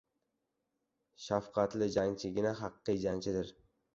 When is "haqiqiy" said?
2.63-2.99